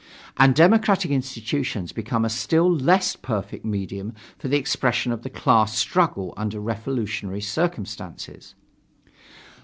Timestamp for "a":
2.25-2.29